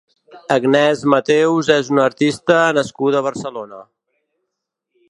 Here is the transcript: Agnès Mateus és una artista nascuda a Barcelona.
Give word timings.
Agnès 0.55 1.03
Mateus 1.15 1.69
és 1.75 1.93
una 1.97 2.07
artista 2.11 2.59
nascuda 2.79 3.21
a 3.21 3.27
Barcelona. 3.31 3.87